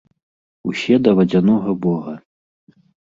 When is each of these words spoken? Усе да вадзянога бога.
Усе 0.69 0.95
да 1.07 1.11
вадзянога 1.19 1.75
бога. 1.83 2.13